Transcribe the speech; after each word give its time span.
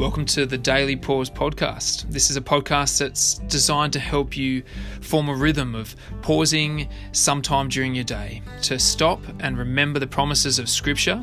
Welcome 0.00 0.24
to 0.28 0.46
the 0.46 0.56
Daily 0.56 0.96
Pause 0.96 1.28
podcast. 1.28 2.10
This 2.10 2.30
is 2.30 2.38
a 2.38 2.40
podcast 2.40 2.98
that's 3.00 3.34
designed 3.34 3.92
to 3.92 4.00
help 4.00 4.34
you 4.34 4.62
form 5.02 5.28
a 5.28 5.34
rhythm 5.34 5.74
of 5.74 5.94
pausing 6.22 6.88
sometime 7.12 7.68
during 7.68 7.94
your 7.94 8.04
day, 8.04 8.40
to 8.62 8.78
stop 8.78 9.20
and 9.40 9.58
remember 9.58 9.98
the 9.98 10.06
promises 10.06 10.58
of 10.58 10.70
Scripture, 10.70 11.22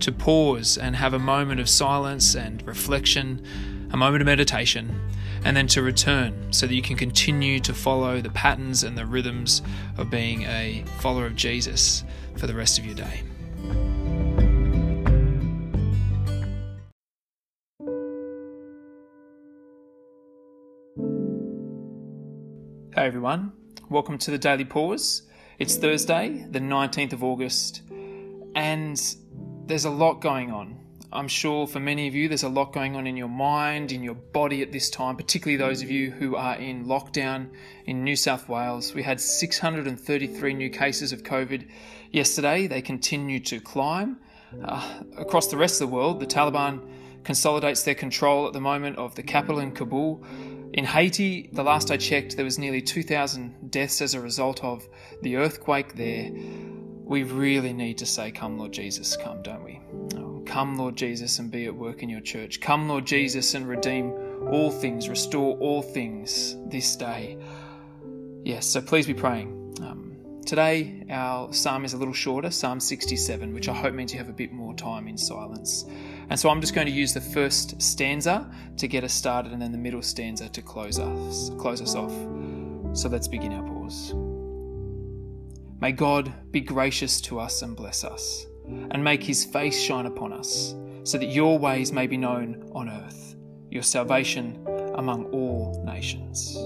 to 0.00 0.12
pause 0.12 0.76
and 0.76 0.94
have 0.94 1.14
a 1.14 1.18
moment 1.18 1.58
of 1.58 1.70
silence 1.70 2.36
and 2.36 2.62
reflection, 2.66 3.42
a 3.92 3.96
moment 3.96 4.20
of 4.20 4.26
meditation, 4.26 5.00
and 5.46 5.56
then 5.56 5.66
to 5.68 5.80
return 5.80 6.52
so 6.52 6.66
that 6.66 6.74
you 6.74 6.82
can 6.82 6.98
continue 6.98 7.58
to 7.60 7.72
follow 7.72 8.20
the 8.20 8.28
patterns 8.28 8.84
and 8.84 8.98
the 8.98 9.06
rhythms 9.06 9.62
of 9.96 10.10
being 10.10 10.42
a 10.42 10.84
follower 11.00 11.24
of 11.24 11.34
Jesus 11.34 12.04
for 12.36 12.46
the 12.46 12.54
rest 12.54 12.78
of 12.78 12.84
your 12.84 12.94
day. 12.94 13.22
Hey 22.98 23.04
everyone, 23.04 23.52
welcome 23.90 24.16
to 24.16 24.30
the 24.30 24.38
Daily 24.38 24.64
Pause. 24.64 25.24
It's 25.58 25.76
Thursday, 25.76 26.46
the 26.50 26.60
19th 26.60 27.12
of 27.12 27.22
August, 27.22 27.82
and 28.54 28.98
there's 29.66 29.84
a 29.84 29.90
lot 29.90 30.22
going 30.22 30.50
on. 30.50 30.80
I'm 31.12 31.28
sure 31.28 31.66
for 31.66 31.78
many 31.78 32.08
of 32.08 32.14
you, 32.14 32.26
there's 32.28 32.42
a 32.42 32.48
lot 32.48 32.72
going 32.72 32.96
on 32.96 33.06
in 33.06 33.14
your 33.14 33.28
mind, 33.28 33.92
in 33.92 34.02
your 34.02 34.14
body 34.14 34.62
at 34.62 34.72
this 34.72 34.88
time, 34.88 35.14
particularly 35.14 35.58
those 35.58 35.82
of 35.82 35.90
you 35.90 36.10
who 36.10 36.36
are 36.36 36.56
in 36.56 36.86
lockdown 36.86 37.50
in 37.84 38.02
New 38.02 38.16
South 38.16 38.48
Wales. 38.48 38.94
We 38.94 39.02
had 39.02 39.20
633 39.20 40.54
new 40.54 40.70
cases 40.70 41.12
of 41.12 41.22
COVID 41.22 41.68
yesterday. 42.12 42.66
They 42.66 42.80
continue 42.80 43.40
to 43.40 43.60
climb. 43.60 44.20
Uh, 44.64 45.02
across 45.18 45.48
the 45.48 45.58
rest 45.58 45.82
of 45.82 45.90
the 45.90 45.94
world, 45.94 46.18
the 46.18 46.26
Taliban 46.26 46.80
consolidates 47.24 47.82
their 47.82 47.94
control 47.94 48.46
at 48.46 48.54
the 48.54 48.60
moment 48.62 48.96
of 48.96 49.16
the 49.16 49.22
capital 49.22 49.58
in 49.58 49.72
Kabul. 49.72 50.24
In 50.76 50.84
Haiti, 50.84 51.48
the 51.54 51.62
last 51.62 51.90
I 51.90 51.96
checked, 51.96 52.36
there 52.36 52.44
was 52.44 52.58
nearly 52.58 52.82
2,000 52.82 53.70
deaths 53.70 54.02
as 54.02 54.12
a 54.12 54.20
result 54.20 54.62
of 54.62 54.86
the 55.22 55.36
earthquake 55.36 55.94
there. 55.94 56.30
We 56.30 57.22
really 57.22 57.72
need 57.72 57.96
to 57.98 58.06
say, 58.06 58.30
Come, 58.30 58.58
Lord 58.58 58.72
Jesus, 58.72 59.16
come, 59.16 59.42
don't 59.42 59.64
we? 59.64 59.80
Come, 60.44 60.76
Lord 60.76 60.94
Jesus, 60.94 61.38
and 61.38 61.50
be 61.50 61.64
at 61.64 61.74
work 61.74 62.02
in 62.02 62.10
your 62.10 62.20
church. 62.20 62.60
Come, 62.60 62.90
Lord 62.90 63.06
Jesus, 63.06 63.54
and 63.54 63.66
redeem 63.66 64.12
all 64.50 64.70
things, 64.70 65.08
restore 65.08 65.56
all 65.56 65.80
things 65.80 66.56
this 66.66 66.94
day. 66.94 67.38
Yes, 68.44 68.66
so 68.66 68.82
please 68.82 69.06
be 69.06 69.14
praying. 69.14 69.76
Um, 69.80 70.18
today, 70.44 71.06
our 71.08 71.54
psalm 71.54 71.86
is 71.86 71.94
a 71.94 71.96
little 71.96 72.12
shorter, 72.12 72.50
Psalm 72.50 72.80
67, 72.80 73.54
which 73.54 73.70
I 73.70 73.74
hope 73.74 73.94
means 73.94 74.12
you 74.12 74.18
have 74.18 74.28
a 74.28 74.34
bit 74.34 74.52
more 74.52 74.74
time 74.74 75.08
in 75.08 75.16
silence. 75.16 75.86
And 76.28 76.38
so 76.38 76.50
I'm 76.50 76.60
just 76.60 76.74
going 76.74 76.86
to 76.86 76.92
use 76.92 77.14
the 77.14 77.20
first 77.20 77.80
stanza 77.80 78.50
to 78.78 78.88
get 78.88 79.04
us 79.04 79.12
started 79.12 79.52
and 79.52 79.62
then 79.62 79.72
the 79.72 79.78
middle 79.78 80.02
stanza 80.02 80.48
to 80.48 80.62
close 80.62 80.98
us, 80.98 81.50
close 81.58 81.80
us 81.80 81.94
off. 81.94 82.12
So 82.96 83.08
let's 83.08 83.28
begin 83.28 83.52
our 83.52 83.62
pause. 83.62 84.12
May 85.80 85.92
God 85.92 86.32
be 86.50 86.60
gracious 86.60 87.20
to 87.22 87.38
us 87.38 87.62
and 87.62 87.76
bless 87.76 88.02
us, 88.02 88.46
and 88.66 89.04
make 89.04 89.22
his 89.22 89.44
face 89.44 89.78
shine 89.78 90.06
upon 90.06 90.32
us, 90.32 90.74
so 91.04 91.18
that 91.18 91.26
your 91.26 91.58
ways 91.58 91.92
may 91.92 92.06
be 92.06 92.16
known 92.16 92.68
on 92.74 92.88
earth, 92.88 93.36
your 93.70 93.82
salvation 93.82 94.66
among 94.94 95.26
all 95.26 95.82
nations. 95.84 96.56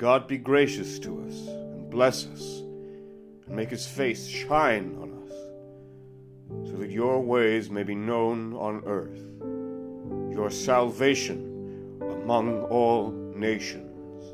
God 0.00 0.26
be 0.26 0.38
gracious 0.38 0.98
to 1.00 1.22
us 1.26 1.46
and 1.46 1.90
bless 1.90 2.26
us 2.28 2.60
and 3.46 3.50
make 3.50 3.68
his 3.68 3.86
face 3.86 4.26
shine 4.26 4.96
on 4.98 5.12
us, 5.26 6.70
so 6.70 6.78
that 6.78 6.88
your 6.88 7.20
ways 7.20 7.68
may 7.68 7.82
be 7.82 7.94
known 7.94 8.54
on 8.54 8.82
earth, 8.86 9.20
your 10.34 10.50
salvation 10.50 11.98
among 12.00 12.62
all 12.70 13.10
nations. 13.36 14.24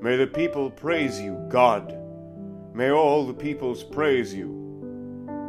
May 0.00 0.14
the 0.14 0.28
people 0.28 0.70
praise 0.70 1.20
you, 1.20 1.44
God. 1.48 1.98
May 2.72 2.92
all 2.92 3.26
the 3.26 3.34
peoples 3.34 3.82
praise 3.82 4.32
you. 4.32 4.46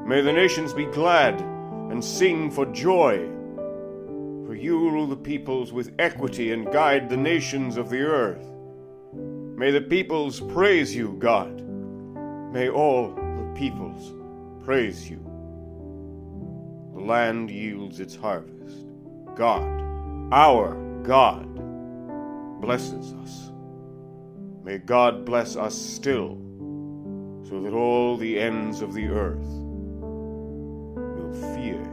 May 0.08 0.22
the 0.22 0.34
nations 0.34 0.74
be 0.74 0.86
glad 0.86 1.40
and 1.40 2.04
sing 2.04 2.50
for 2.50 2.66
joy. 2.66 3.30
For 4.48 4.56
you 4.56 4.90
rule 4.90 5.06
the 5.06 5.16
peoples 5.16 5.72
with 5.72 5.94
equity 6.00 6.52
and 6.52 6.74
guide 6.74 7.10
the 7.10 7.18
nations 7.18 7.78
of 7.78 7.92
the 7.92 8.00
earth. 8.00 8.44
May 9.60 9.72
the 9.72 9.82
peoples 9.82 10.40
praise 10.40 10.96
you, 10.96 11.18
God. 11.20 11.62
May 12.54 12.70
all 12.70 13.10
the 13.10 13.60
peoples 13.60 14.14
praise 14.64 15.10
you. 15.10 15.20
The 16.94 17.02
land 17.02 17.52
yields 17.52 18.00
its 18.00 18.16
harvest. 18.16 18.86
God, 19.36 19.68
our 20.32 20.76
God, 21.04 21.54
blesses 22.62 23.14
us. 23.16 23.52
May 24.64 24.78
God 24.78 25.26
bless 25.26 25.58
us 25.58 25.76
still, 25.76 26.38
so 27.44 27.62
that 27.62 27.74
all 27.74 28.16
the 28.16 28.40
ends 28.40 28.80
of 28.82 28.94
the 28.94 29.08
earth 29.08 29.46
will 31.18 31.34
fear 31.54 31.84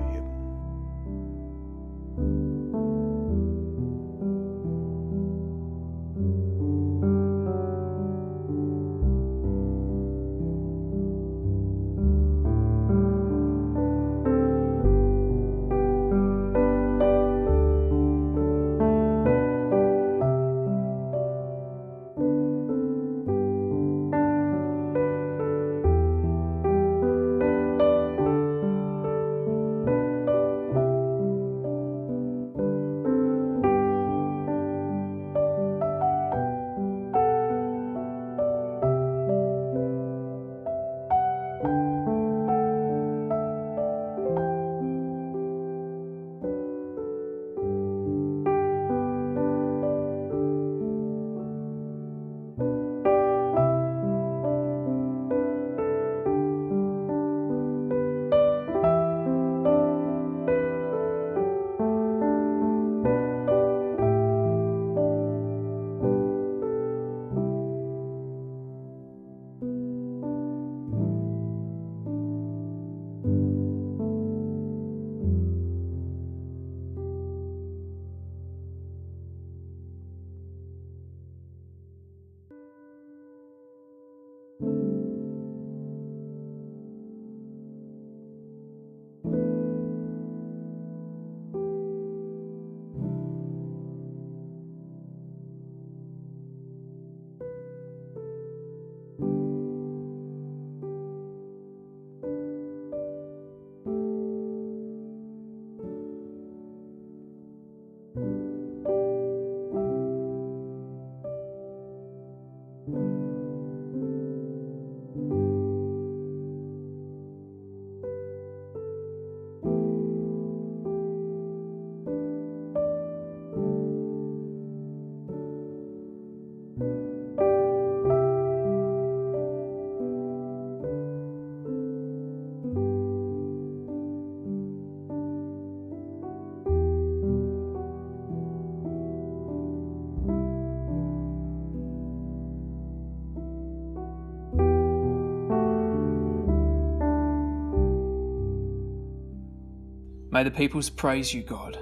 May 150.36 150.42
the 150.42 150.50
peoples 150.50 150.90
praise 150.90 151.32
you, 151.32 151.42
God. 151.42 151.78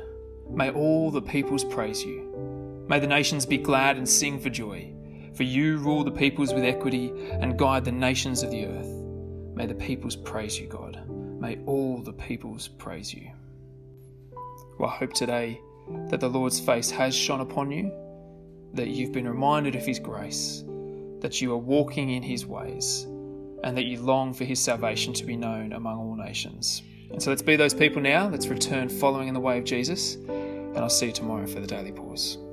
May 0.49 0.71
all 0.71 1.11
the 1.11 1.21
peoples 1.21 1.65
praise 1.65 2.05
you. 2.05 2.85
May 2.89 3.01
the 3.01 3.07
nations 3.09 3.45
be 3.45 3.59
glad 3.59 3.97
and 3.97 4.09
sing 4.09 4.39
for 4.39 4.49
joy. 4.49 4.93
For 5.35 5.43
you 5.43 5.79
rule 5.79 6.05
the 6.05 6.13
peoples 6.13 6.55
with 6.55 6.63
equity 6.63 7.13
and 7.33 7.59
guide 7.59 7.85
the 7.85 7.91
nations 7.91 8.45
of 8.45 8.53
the 8.53 8.67
earth. 8.67 8.87
May 9.57 9.67
the 9.67 9.75
peoples 9.75 10.15
praise 10.15 10.57
you, 10.57 10.69
God. 10.69 11.03
May 11.41 11.59
all 11.67 11.99
the 11.99 12.13
peoples 12.13 12.69
praise 12.69 13.13
you. 13.13 13.29
Well, 14.79 14.89
I 14.89 14.99
hope 14.99 15.15
today 15.15 15.61
that 16.11 16.21
the 16.21 16.31
Lord's 16.31 16.61
face 16.61 16.93
has 16.93 17.13
shone 17.13 17.41
upon 17.41 17.73
you, 17.73 17.91
that 18.75 18.87
you've 18.87 19.11
been 19.11 19.27
reminded 19.27 19.75
of 19.75 19.85
His 19.85 19.99
grace, 19.99 20.63
that 21.19 21.41
you 21.41 21.53
are 21.53 21.59
walking 21.59 22.11
in 22.11 22.23
His 22.23 22.47
ways, 22.47 23.03
and 23.65 23.77
that 23.77 23.87
you 23.87 24.01
long 24.01 24.33
for 24.33 24.45
His 24.45 24.61
salvation 24.61 25.13
to 25.15 25.25
be 25.25 25.37
known 25.37 25.73
among 25.73 25.99
all 25.99 26.15
nations. 26.15 26.85
And 27.15 27.23
so 27.23 27.31
let's 27.31 27.43
be 27.43 27.55
those 27.55 27.73
people 27.73 28.03
now. 28.03 28.27
Let's 28.29 28.49
return 28.49 28.89
following 28.89 29.29
in 29.29 29.35
the 29.35 29.41
way 29.41 29.57
of 29.57 29.63
Jesus, 29.63 30.17
and 30.17 30.77
I'll 30.79 30.91
see 30.91 31.07
you 31.07 31.13
tomorrow 31.13 31.47
for 31.47 31.61
the 31.61 31.67
Daily 31.67 31.93
Pause. 31.93 32.44